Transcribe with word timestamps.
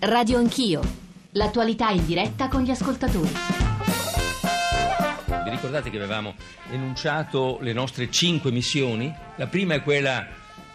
Radio 0.00 0.38
Anch'io. 0.38 0.80
L'attualità 1.32 1.90
in 1.90 2.06
diretta 2.06 2.46
con 2.46 2.62
gli 2.62 2.70
ascoltatori. 2.70 3.32
Vi 5.42 5.50
ricordate 5.50 5.90
che 5.90 5.96
avevamo 5.96 6.34
enunciato 6.70 7.58
le 7.62 7.72
nostre 7.72 8.08
cinque 8.08 8.52
missioni? 8.52 9.12
La 9.34 9.48
prima 9.48 9.74
è 9.74 9.82
quella 9.82 10.24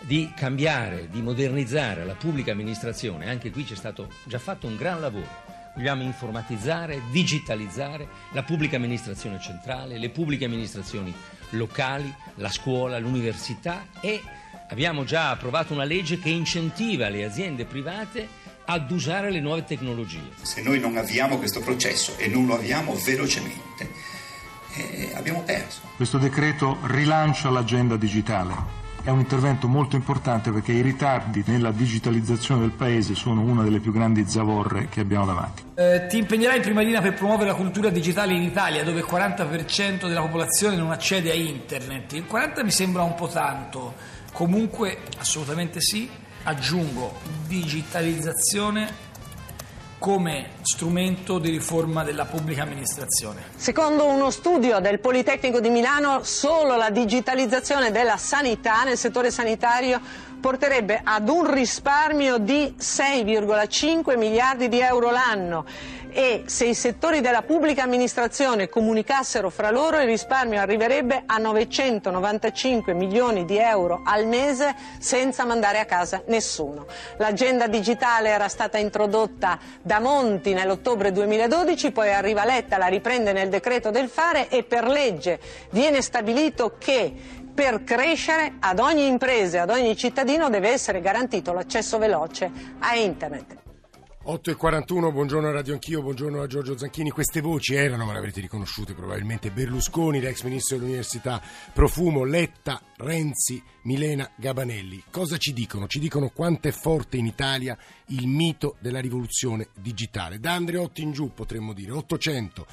di 0.01 0.29
cambiare, 0.35 1.07
di 1.09 1.21
modernizzare 1.21 2.03
la 2.03 2.15
pubblica 2.15 2.51
amministrazione. 2.51 3.29
Anche 3.29 3.49
qui 3.49 3.63
c'è 3.63 3.75
stato 3.75 4.09
già 4.25 4.39
fatto 4.39 4.67
un 4.67 4.75
gran 4.75 4.99
lavoro. 4.99 5.41
Vogliamo 5.73 6.03
informatizzare, 6.03 7.03
digitalizzare 7.09 8.05
la 8.33 8.43
pubblica 8.43 8.75
amministrazione 8.75 9.39
centrale, 9.39 9.99
le 9.99 10.09
pubbliche 10.09 10.43
amministrazioni 10.43 11.13
locali, 11.51 12.13
la 12.35 12.49
scuola, 12.49 12.99
l'università 12.99 13.87
e 14.01 14.21
abbiamo 14.67 15.05
già 15.05 15.29
approvato 15.29 15.71
una 15.71 15.85
legge 15.85 16.19
che 16.19 16.29
incentiva 16.29 17.07
le 17.07 17.23
aziende 17.23 17.63
private 17.63 18.41
ad 18.65 18.89
usare 18.91 19.29
le 19.31 19.39
nuove 19.39 19.63
tecnologie. 19.63 20.29
Se 20.41 20.61
noi 20.61 20.79
non 20.79 20.97
avviamo 20.97 21.37
questo 21.37 21.59
processo 21.59 22.17
e 22.17 22.27
non 22.27 22.45
lo 22.45 22.55
avviamo 22.55 22.93
velocemente, 22.95 23.89
eh, 24.75 25.11
abbiamo 25.15 25.41
perso. 25.41 25.81
Questo 25.95 26.17
decreto 26.17 26.77
rilancia 26.85 27.49
l'agenda 27.49 27.97
digitale. 27.97 28.81
È 29.03 29.09
un 29.09 29.19
intervento 29.19 29.67
molto 29.67 29.97
importante 29.97 30.49
perché 30.49 30.71
i 30.71 30.81
ritardi 30.81 31.43
nella 31.47 31.71
digitalizzazione 31.71 32.61
del 32.61 32.71
Paese 32.71 33.15
sono 33.15 33.41
una 33.41 33.61
delle 33.61 33.81
più 33.81 33.91
grandi 33.91 34.23
zavorre 34.25 34.87
che 34.87 35.01
abbiamo 35.01 35.25
davanti. 35.25 35.63
Eh, 35.75 36.07
ti 36.07 36.19
impegnerai 36.19 36.55
in 36.55 36.61
prima 36.61 36.81
linea 36.81 37.01
per 37.01 37.13
promuovere 37.13 37.49
la 37.49 37.55
cultura 37.55 37.89
digitale 37.89 38.33
in 38.33 38.43
Italia, 38.43 38.81
dove 38.85 38.99
il 38.99 39.05
40% 39.05 40.07
della 40.07 40.21
popolazione 40.21 40.77
non 40.77 40.91
accede 40.91 41.31
a 41.31 41.33
internet. 41.33 42.13
Il 42.13 42.25
40% 42.31 42.63
mi 42.63 42.71
sembra 42.71 43.03
un 43.03 43.13
po' 43.15 43.27
tanto, 43.27 43.93
comunque 44.31 44.99
assolutamente 45.17 45.81
sì. 45.81 46.09
Aggiungo 46.45 47.19
digitalizzazione 47.47 49.11
come 49.97 50.49
strumento 50.61 51.39
di 51.39 51.49
riforma 51.49 52.03
della 52.03 52.25
pubblica 52.25 52.63
amministrazione. 52.63 53.43
Secondo 53.55 54.05
uno 54.05 54.29
studio 54.29 54.79
del 54.81 54.99
Politecnico 54.99 55.61
di 55.61 55.69
Milano, 55.69 56.23
solo 56.23 56.75
la 56.75 56.89
digitalizzazione 56.89 57.91
della 57.91 58.17
sanità 58.17 58.83
nel 58.83 58.97
settore 58.97 59.31
sanitario 59.31 60.01
porterebbe 60.43 60.99
ad 61.01 61.29
un 61.29 61.49
risparmio 61.49 62.37
di 62.37 62.75
6,5 62.77 64.17
miliardi 64.17 64.67
di 64.67 64.81
euro 64.81 65.09
l'anno 65.09 65.63
e 66.09 66.43
se 66.47 66.65
i 66.65 66.75
settori 66.75 67.21
della 67.21 67.43
pubblica 67.43 67.83
amministrazione 67.83 68.67
comunicassero 68.67 69.49
fra 69.49 69.71
loro 69.71 70.01
il 70.01 70.05
risparmio 70.05 70.59
arriverebbe 70.59 71.23
a 71.25 71.37
995 71.37 72.93
milioni 72.93 73.45
di 73.45 73.57
euro 73.57 74.01
al 74.03 74.27
mese 74.27 74.75
senza 74.99 75.45
mandare 75.45 75.79
a 75.79 75.85
casa 75.85 76.21
nessuno. 76.27 76.87
L'agenda 77.17 77.67
digitale 77.67 78.27
era 78.27 78.49
stata 78.49 78.77
introdotta 78.77 79.57
da 79.81 79.99
Monti 79.99 80.53
nell'ottobre 80.53 81.13
2012, 81.13 81.91
poi 81.91 82.11
arriva 82.11 82.43
Letta, 82.43 82.77
la 82.77 82.87
riprende 82.87 83.31
nel 83.31 83.47
decreto 83.47 83.91
del 83.91 84.09
fare 84.09 84.49
e 84.49 84.63
per 84.63 84.85
legge 84.85 85.39
viene 85.69 86.01
stabilito 86.01 86.75
che 86.77 87.41
per 87.53 87.83
crescere 87.83 88.55
ad 88.59 88.79
ogni 88.79 89.07
impresa 89.07 89.57
e 89.57 89.59
ad 89.61 89.69
ogni 89.69 89.95
cittadino 89.95 90.49
deve 90.49 90.69
essere 90.69 91.01
garantito 91.01 91.53
l'accesso 91.53 91.97
veloce 91.97 92.51
a 92.79 92.95
Internet. 92.95 93.61
8 94.25 94.51
e 94.51 94.55
41, 94.55 95.11
buongiorno 95.11 95.49
a 95.49 95.51
Radio 95.51 95.73
Anch'io, 95.73 96.01
buongiorno 96.01 96.41
a 96.41 96.47
Giorgio 96.47 96.77
Zanchini. 96.77 97.09
Queste 97.09 97.41
voci 97.41 97.75
erano, 97.75 98.05
ma 98.05 98.13
le 98.13 98.19
avrete 98.19 98.39
riconosciute 98.39 98.93
probabilmente, 98.93 99.51
Berlusconi, 99.51 100.21
l'ex 100.21 100.43
ministro 100.43 100.77
dell'Università, 100.77 101.41
Profumo, 101.73 102.23
Letta, 102.23 102.81
Renzi, 102.95 103.61
Milena, 103.81 104.31
Gabanelli. 104.37 105.03
Cosa 105.11 105.35
ci 105.35 105.51
dicono? 105.51 105.87
Ci 105.87 105.99
dicono 105.99 106.29
quanto 106.33 106.69
è 106.69 106.71
forte 106.71 107.17
in 107.17 107.25
Italia 107.25 107.77
il 108.13 108.27
mito 108.27 108.75
della 108.79 108.99
rivoluzione 108.99 109.69
digitale. 109.73 110.39
Da 110.39 110.53
Andreotti 110.53 111.01
in 111.01 111.11
giù 111.11 111.31
potremmo 111.33 111.73
dire 111.73 111.91
800 111.91 112.65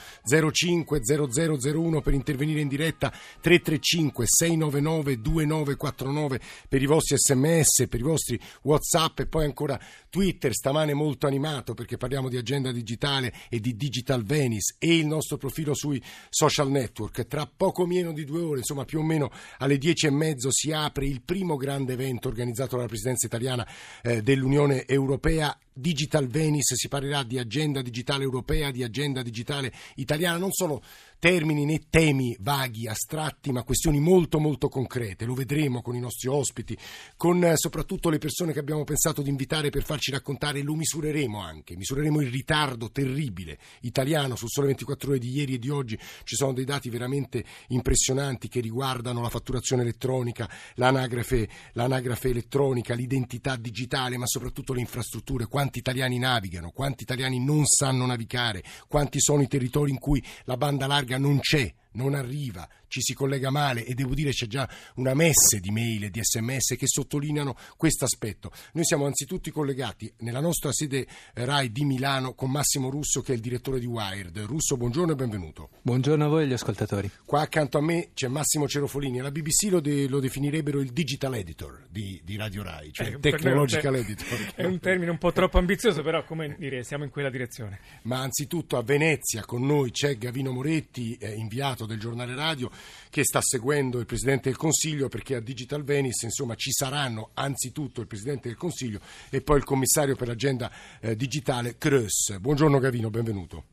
05 0.52 1.00
0001 1.02 2.00
per 2.00 2.14
intervenire 2.14 2.60
in 2.60 2.68
diretta, 2.68 3.10
335 3.10 4.24
699 4.26 5.20
2949 5.20 6.40
per 6.68 6.82
i 6.82 6.86
vostri 6.86 7.16
sms, 7.18 7.86
per 7.88 8.00
i 8.00 8.02
vostri 8.02 8.40
whatsapp 8.62 9.20
e 9.20 9.26
poi 9.26 9.44
ancora 9.44 9.80
Twitter, 10.08 10.52
stamane 10.52 10.94
molto 10.94 11.26
animato 11.26 11.74
perché 11.74 11.96
parliamo 11.96 12.28
di 12.28 12.36
agenda 12.36 12.72
digitale 12.72 13.32
e 13.48 13.60
di 13.60 13.76
Digital 13.76 14.24
Venice 14.24 14.74
e 14.78 14.96
il 14.96 15.06
nostro 15.06 15.36
profilo 15.36 15.74
sui 15.74 16.02
social 16.28 16.70
network. 16.70 17.26
Tra 17.26 17.46
poco 17.46 17.86
meno 17.86 18.12
di 18.12 18.24
due 18.24 18.42
ore, 18.42 18.58
insomma 18.58 18.84
più 18.84 19.00
o 19.00 19.02
meno 19.02 19.30
alle 19.58 19.78
10 19.78 20.06
e 20.06 20.10
mezzo 20.10 20.50
si 20.50 20.72
apre 20.72 21.06
il 21.06 21.22
primo 21.22 21.56
grande 21.56 21.94
evento 21.94 22.28
organizzato 22.28 22.76
dalla 22.76 22.88
Presidenza 22.88 23.26
italiana 23.26 23.66
eh, 24.02 24.22
dell'Unione 24.22 24.86
Europea 24.86 25.29
Europea 25.30 25.58
Digital 25.80 26.26
Venice, 26.26 26.76
si 26.76 26.88
parlerà 26.88 27.22
di 27.22 27.38
agenda 27.38 27.82
digitale 27.82 28.24
europea, 28.24 28.70
di 28.70 28.82
agenda 28.82 29.22
digitale 29.22 29.72
italiana, 29.96 30.38
non 30.38 30.52
sono 30.52 30.80
termini 31.20 31.66
né 31.66 31.82
temi 31.90 32.34
vaghi, 32.40 32.88
astratti, 32.88 33.52
ma 33.52 33.62
questioni 33.62 34.00
molto 34.00 34.40
molto 34.40 34.68
concrete. 34.68 35.26
Lo 35.26 35.34
vedremo 35.34 35.82
con 35.82 35.94
i 35.94 36.00
nostri 36.00 36.28
ospiti, 36.28 36.76
con 37.16 37.44
eh, 37.44 37.56
soprattutto 37.56 38.08
le 38.08 38.16
persone 38.18 38.52
che 38.52 38.58
abbiamo 38.58 38.84
pensato 38.84 39.20
di 39.20 39.28
invitare 39.28 39.68
per 39.68 39.84
farci 39.84 40.10
raccontare, 40.10 40.62
lo 40.62 40.74
misureremo 40.74 41.38
anche, 41.38 41.76
misureremo 41.76 42.22
il 42.22 42.30
ritardo 42.30 42.90
terribile 42.90 43.58
italiano 43.82 44.34
sul 44.34 44.48
sole 44.48 44.68
24 44.68 45.10
ore 45.10 45.18
di 45.18 45.30
ieri 45.30 45.54
e 45.54 45.58
di 45.58 45.68
oggi. 45.68 45.98
Ci 46.24 46.36
sono 46.36 46.54
dei 46.54 46.64
dati 46.64 46.88
veramente 46.88 47.44
impressionanti 47.68 48.48
che 48.48 48.60
riguardano 48.60 49.20
la 49.20 49.28
fatturazione 49.28 49.82
elettronica, 49.82 50.48
l'anagrafe, 50.76 51.48
l'anagrafe 51.72 52.30
elettronica, 52.30 52.94
l'identità 52.94 53.56
digitale, 53.56 54.16
ma 54.16 54.26
soprattutto 54.26 54.72
le 54.72 54.80
infrastrutture, 54.80 55.46
quanti 55.46 55.69
italiani 55.78 56.18
navigano, 56.18 56.70
quanti 56.70 57.04
italiani 57.04 57.42
non 57.42 57.64
sanno 57.64 58.04
navigare, 58.06 58.62
quanti 58.88 59.20
sono 59.20 59.42
i 59.42 59.48
territori 59.48 59.90
in 59.90 59.98
cui 59.98 60.22
la 60.44 60.56
banda 60.56 60.86
larga 60.86 61.18
non 61.18 61.38
c'è 61.40 61.72
non 61.92 62.14
arriva, 62.14 62.68
ci 62.88 63.00
si 63.00 63.14
collega 63.14 63.50
male 63.50 63.84
e 63.84 63.94
devo 63.94 64.14
dire 64.14 64.30
c'è 64.30 64.46
già 64.46 64.68
una 64.96 65.14
messe 65.14 65.60
di 65.60 65.70
mail 65.70 66.04
e 66.04 66.10
di 66.10 66.20
sms 66.22 66.76
che 66.76 66.86
sottolineano 66.86 67.56
questo 67.76 68.04
aspetto. 68.04 68.50
Noi 68.72 68.84
siamo 68.84 69.06
anzitutto 69.06 69.50
collegati 69.50 70.12
nella 70.18 70.40
nostra 70.40 70.72
sede 70.72 71.06
RAI 71.34 71.70
di 71.72 71.84
Milano 71.84 72.34
con 72.34 72.50
Massimo 72.50 72.90
Russo 72.90 73.22
che 73.22 73.32
è 73.32 73.34
il 73.34 73.40
direttore 73.40 73.78
di 73.78 73.86
Wired. 73.86 74.38
Russo, 74.40 74.76
buongiorno 74.76 75.12
e 75.12 75.14
benvenuto. 75.14 75.70
Buongiorno 75.82 76.24
a 76.24 76.28
voi 76.28 76.42
e 76.42 76.44
agli 76.44 76.52
ascoltatori. 76.52 77.10
Qua 77.24 77.40
accanto 77.40 77.78
a 77.78 77.80
me 77.80 78.10
c'è 78.12 78.28
Massimo 78.28 78.68
Cerofolini 78.68 79.18
e 79.18 79.22
la 79.22 79.30
BBC 79.30 79.68
lo, 79.70 79.80
de- 79.80 80.08
lo, 80.08 80.20
definirebbero 80.20 80.80
il 80.80 80.92
digital 80.92 81.34
editor 81.36 81.86
di, 81.88 82.20
di 82.24 82.36
Radio 82.36 82.62
RAI, 82.62 82.92
cioè 82.92 83.14
eh, 83.14 83.20
technological 83.20 83.96
editor. 83.96 84.52
È 84.54 84.64
un 84.64 84.78
termine 84.80 85.10
un 85.10 85.18
po' 85.18 85.32
troppo 85.32 85.58
ambizioso, 85.58 86.02
però 86.02 86.24
come 86.24 86.56
dire, 86.58 86.82
siamo 86.82 87.04
in 87.04 87.10
quella 87.10 87.30
direzione. 87.30 87.80
Ma 88.02 88.20
anzitutto 88.20 88.76
a 88.76 88.82
Venezia 88.82 89.44
con 89.44 89.64
noi 89.64 89.90
c'è 89.90 90.16
Gavino 90.16 90.52
Moretti, 90.52 91.16
eh, 91.16 91.34
inviato 91.34 91.79
del 91.86 91.98
giornale 91.98 92.34
radio 92.34 92.70
che 93.08 93.24
sta 93.24 93.40
seguendo 93.42 93.98
il 93.98 94.06
Presidente 94.06 94.48
del 94.48 94.58
Consiglio 94.58 95.08
perché 95.08 95.36
a 95.36 95.40
Digital 95.40 95.84
Venice 95.84 96.26
insomma, 96.26 96.54
ci 96.54 96.72
saranno 96.72 97.30
anzitutto 97.34 98.00
il 98.00 98.06
Presidente 98.06 98.48
del 98.48 98.56
Consiglio 98.56 99.00
e 99.30 99.40
poi 99.40 99.58
il 99.58 99.64
Commissario 99.64 100.16
per 100.16 100.28
l'agenda 100.28 100.70
eh, 101.00 101.16
digitale 101.16 101.76
Kröss. 101.78 102.38
Buongiorno 102.38 102.78
Gavino, 102.78 103.10
benvenuto. 103.10 103.64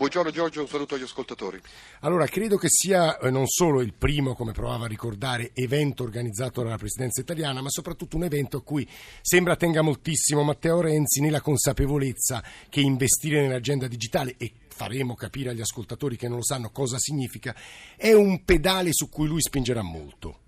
Buongiorno 0.00 0.30
Giorgio, 0.30 0.62
un 0.62 0.66
saluto 0.66 0.94
agli 0.94 1.02
ascoltatori. 1.02 1.60
Allora, 2.00 2.26
credo 2.26 2.56
che 2.56 2.68
sia 2.70 3.18
eh, 3.18 3.28
non 3.28 3.46
solo 3.46 3.82
il 3.82 3.92
primo, 3.92 4.34
come 4.34 4.52
provava 4.52 4.86
a 4.86 4.88
ricordare, 4.88 5.50
evento 5.52 6.04
organizzato 6.04 6.62
dalla 6.62 6.78
Presidenza 6.78 7.20
italiana, 7.20 7.60
ma 7.60 7.68
soprattutto 7.68 8.16
un 8.16 8.24
evento 8.24 8.56
a 8.56 8.62
cui 8.62 8.88
sembra 9.20 9.56
tenga 9.56 9.82
moltissimo 9.82 10.42
Matteo 10.42 10.80
Renzi 10.80 11.20
nella 11.20 11.42
consapevolezza 11.42 12.42
che 12.70 12.80
investire 12.80 13.42
nell'agenda 13.42 13.88
digitale 13.88 14.36
e 14.38 14.50
faremo 14.80 15.14
capire 15.14 15.50
agli 15.50 15.60
ascoltatori 15.60 16.16
che 16.16 16.26
non 16.26 16.38
lo 16.38 16.42
sanno 16.42 16.70
cosa 16.70 16.96
significa, 16.98 17.54
è 17.98 18.14
un 18.14 18.44
pedale 18.44 18.94
su 18.94 19.10
cui 19.10 19.26
lui 19.26 19.42
spingerà 19.42 19.82
molto. 19.82 20.39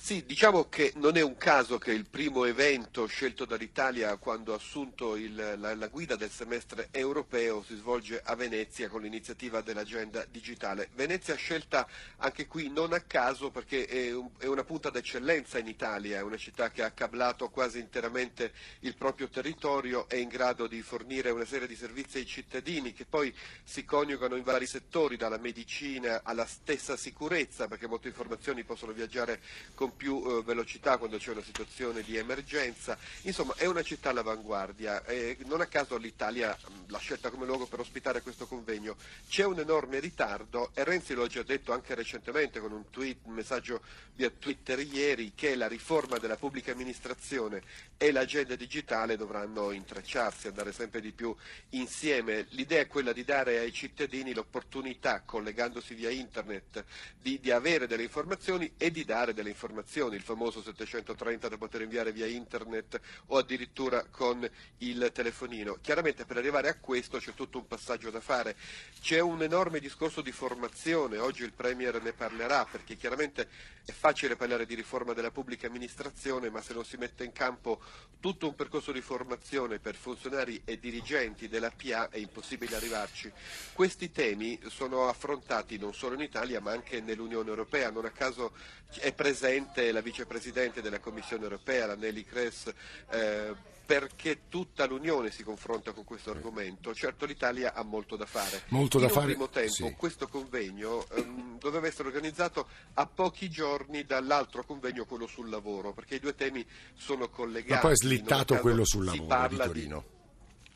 Sì, 0.00 0.24
diciamo 0.24 0.68
che 0.68 0.92
non 0.94 1.16
è 1.16 1.22
un 1.22 1.36
caso 1.36 1.76
che 1.76 1.90
il 1.90 2.06
primo 2.08 2.44
evento 2.44 3.04
scelto 3.06 3.44
dall'Italia 3.44 4.16
quando 4.16 4.52
ha 4.52 4.56
assunto 4.56 5.16
il, 5.16 5.34
la, 5.34 5.74
la, 5.74 5.88
guida 5.88 6.14
del 6.14 6.30
semestre 6.30 6.88
europeo 6.92 7.62
si 7.64 7.74
svolge 7.74 8.22
a 8.24 8.34
Venezia 8.36 8.88
con 8.88 9.02
l'iniziativa 9.02 9.60
dell'agenda 9.60 10.24
digitale. 10.24 10.88
Venezia 10.94 11.34
scelta 11.34 11.86
anche 12.18 12.46
qui 12.46 12.70
non 12.70 12.92
a 12.94 13.00
caso 13.00 13.50
perché 13.50 13.86
è, 13.86 14.14
un, 14.14 14.30
è 14.38 14.46
una 14.46 14.64
punta 14.64 14.88
d'eccellenza 14.88 15.58
in 15.58 15.66
Italia, 15.66 16.18
è 16.18 16.22
una 16.22 16.38
città 16.38 16.70
che 16.70 16.84
ha 16.84 16.92
cablato 16.92 17.50
quasi 17.50 17.80
interamente 17.80 18.52
il 18.80 18.96
proprio 18.96 19.28
territorio, 19.28 20.08
è 20.08 20.14
in 20.14 20.28
grado 20.28 20.68
di 20.68 20.80
fornire 20.80 21.30
una 21.30 21.44
serie 21.44 21.66
di 21.66 21.76
servizi 21.76 22.18
ai 22.18 22.26
cittadini 22.26 22.94
che 22.94 23.04
poi 23.04 23.34
si 23.62 23.84
coniugano 23.84 24.36
in 24.36 24.44
vari 24.44 24.66
settori, 24.66 25.16
dalla 25.16 25.38
medicina 25.38 26.20
alla 26.22 26.46
stessa 26.46 26.96
sicurezza, 26.96 27.66
perché 27.66 27.88
molte 27.88 28.08
informazioni 28.08 28.64
possono 28.64 28.92
viaggiare 28.92 29.40
con 29.74 29.87
con 29.88 29.96
più 29.96 30.22
eh, 30.24 30.42
velocità 30.42 30.98
quando 30.98 31.16
c'è 31.16 31.30
una 31.30 31.42
situazione 31.42 32.02
di 32.02 32.16
emergenza. 32.16 32.98
Insomma, 33.22 33.54
è 33.56 33.66
una 33.66 33.82
città 33.82 34.10
all'avanguardia. 34.10 35.04
E 35.04 35.38
non 35.46 35.60
a 35.60 35.66
caso 35.66 35.96
l'Italia 35.96 36.56
l'ha 36.86 36.98
scelta 36.98 37.30
come 37.30 37.46
luogo 37.46 37.66
per 37.66 37.80
ospitare 37.80 38.20
questo 38.20 38.46
convegno. 38.46 38.96
C'è 39.28 39.44
un 39.44 39.58
enorme 39.58 39.98
ritardo 39.98 40.70
e 40.74 40.84
Renzi 40.84 41.14
lo 41.14 41.24
ha 41.24 41.26
già 41.26 41.42
detto 41.42 41.72
anche 41.72 41.94
recentemente 41.94 42.60
con 42.60 42.72
un, 42.72 42.90
tweet, 42.90 43.18
un 43.22 43.32
messaggio 43.32 43.80
via 44.14 44.30
Twitter 44.30 44.78
ieri 44.80 45.32
che 45.34 45.54
la 45.54 45.68
riforma 45.68 46.18
della 46.18 46.36
pubblica 46.36 46.72
amministrazione 46.72 47.62
e 47.96 48.12
l'agenda 48.12 48.54
digitale 48.54 49.16
dovranno 49.16 49.70
intrecciarsi, 49.70 50.48
andare 50.48 50.72
sempre 50.72 51.00
di 51.00 51.12
più 51.12 51.34
insieme. 51.70 52.46
L'idea 52.50 52.80
è 52.80 52.86
quella 52.86 53.12
di 53.12 53.24
dare 53.24 53.58
ai 53.58 53.72
cittadini 53.72 54.34
l'opportunità, 54.34 55.22
collegandosi 55.24 55.94
via 55.94 56.10
internet, 56.10 56.84
di, 57.20 57.40
di 57.40 57.50
avere 57.50 57.86
delle 57.86 58.02
informazioni 58.02 58.72
e 58.76 58.90
di 58.90 59.04
dare 59.04 59.34
delle 59.34 59.48
informazioni, 59.48 59.76
il 60.16 60.22
famoso 60.22 60.62
730 60.62 61.48
da 61.48 61.56
poter 61.56 61.82
inviare 61.82 62.12
via 62.12 62.26
internet 62.26 63.00
o 63.26 63.38
addirittura 63.38 64.04
con 64.10 64.48
il 64.78 65.10
telefonino. 65.12 65.78
Chiaramente 65.80 66.24
per 66.24 66.36
arrivare 66.36 66.68
a 66.68 66.78
questo 66.78 67.18
c'è 67.18 67.34
tutto 67.34 67.58
un 67.58 67.66
passaggio 67.66 68.10
da 68.10 68.20
fare. 68.20 68.56
C'è 69.00 69.20
un 69.20 69.42
enorme 69.42 69.80
discorso 69.80 70.20
di 70.20 70.32
formazione, 70.32 71.18
oggi 71.18 71.42
il 71.42 71.52
Premier 71.52 72.02
ne 72.02 72.12
parlerà 72.12 72.64
perché 72.64 72.96
chiaramente 72.96 73.48
è 73.84 73.92
facile 73.92 74.36
parlare 74.36 74.66
di 74.66 74.74
riforma 74.74 75.14
della 75.14 75.30
pubblica 75.30 75.66
amministrazione, 75.66 76.50
ma 76.50 76.60
se 76.60 76.74
non 76.74 76.84
si 76.84 76.96
mette 76.96 77.24
in 77.24 77.32
campo 77.32 77.80
tutto 78.20 78.46
un 78.46 78.54
percorso 78.54 78.92
di 78.92 79.00
formazione 79.00 79.78
per 79.78 79.94
funzionari 79.94 80.60
e 80.64 80.78
dirigenti 80.78 81.48
della 81.48 81.70
PA 81.70 82.10
è 82.10 82.18
impossibile 82.18 82.76
arrivarci. 82.76 83.32
Questi 83.72 84.10
temi 84.10 84.60
sono 84.66 85.08
affrontati 85.08 85.78
non 85.78 85.94
solo 85.94 86.14
in 86.14 86.20
Italia 86.20 86.60
ma 86.60 86.72
anche 86.72 87.00
nell'Unione 87.00 87.48
Europea, 87.48 87.90
non 87.90 88.04
a 88.04 88.10
caso 88.10 88.52
è 88.96 89.12
presente 89.12 89.67
la 89.92 90.00
vicepresidente 90.00 90.82
della 90.82 90.98
Commissione 90.98 91.44
Europea, 91.44 91.86
la 91.86 91.94
Nelly 91.94 92.24
Kress, 92.24 92.72
eh, 93.10 93.54
perché 93.88 94.40
tutta 94.48 94.84
l'Unione 94.84 95.30
si 95.30 95.42
confronta 95.42 95.92
con 95.92 96.04
questo 96.04 96.30
argomento. 96.30 96.92
Certo 96.92 97.24
l'Italia 97.24 97.72
ha 97.72 97.82
molto 97.82 98.16
da 98.16 98.26
fare. 98.26 98.64
Molto 98.68 98.98
In 98.98 99.04
da 99.04 99.08
un 99.08 99.18
fare, 99.18 99.32
primo 99.32 99.48
tempo 99.48 99.86
sì. 99.86 99.94
questo 99.96 100.28
convegno 100.28 101.08
ehm, 101.08 101.58
doveva 101.58 101.86
essere 101.86 102.08
organizzato 102.08 102.68
a 102.94 103.06
pochi 103.06 103.48
giorni 103.48 104.04
dall'altro 104.04 104.64
convegno, 104.64 105.06
quello 105.06 105.26
sul 105.26 105.48
lavoro, 105.48 105.94
perché 105.94 106.16
i 106.16 106.20
due 106.20 106.34
temi 106.34 106.66
sono 106.94 107.30
collegati. 107.30 107.72
Ma 107.72 107.78
poi 107.78 107.92
è 107.92 107.96
slittato 107.96 108.56
quello 108.56 108.84
sul 108.84 109.06
lavoro 109.06 109.48
di 109.48 109.56
Torino. 109.56 110.04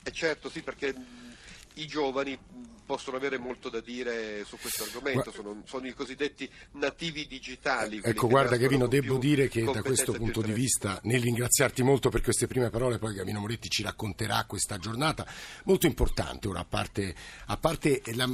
Eh 0.04 0.10
certo, 0.10 0.48
sì, 0.48 0.62
perché 0.62 0.94
i 1.74 1.86
giovani 1.86 2.38
possono 2.84 3.16
avere 3.16 3.38
molto 3.38 3.70
da 3.70 3.80
dire 3.80 4.44
su 4.44 4.58
questo 4.58 4.84
argomento, 4.84 5.30
sono, 5.32 5.62
sono 5.64 5.86
i 5.86 5.94
cosiddetti 5.94 6.46
nativi 6.72 7.26
digitali. 7.26 8.00
Ecco, 8.02 8.28
guarda 8.28 8.56
Gavino, 8.56 8.86
devo 8.86 9.16
dire 9.16 9.48
che 9.48 9.62
da 9.62 9.82
questo 9.82 10.12
punto 10.12 10.42
di 10.42 10.52
vista, 10.52 11.00
nel 11.04 11.22
ringraziarti 11.22 11.82
molto 11.82 12.10
per 12.10 12.20
queste 12.20 12.46
prime 12.46 12.68
parole, 12.68 12.98
poi 12.98 13.14
Gavino 13.14 13.40
Moretti 13.40 13.70
ci 13.70 13.82
racconterà 13.82 14.44
questa 14.46 14.76
giornata 14.76 15.26
molto 15.64 15.86
importante. 15.86 16.48
Ora, 16.48 16.60
a 16.60 16.64
parte, 16.66 17.14
a 17.46 17.56
parte 17.56 18.02
la, 18.14 18.28